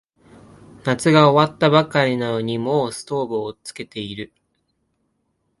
[0.83, 4.33] 夏が終わったばかりなのにもうストーブつけてる